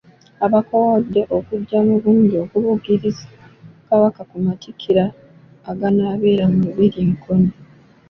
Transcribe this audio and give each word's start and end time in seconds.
Abakowode 0.45 1.19
okujja 1.37 1.77
mu 1.87 1.95
bungi 2.03 2.35
okubugiriza 2.43 3.25
Kabaka 3.87 4.21
ku 4.29 4.35
Matikkira 4.45 5.05
aganaabera 5.71 6.43
mu 6.51 6.57
Lubiri 6.65 6.99
e 7.05 7.07
Nkoni. 7.13 7.51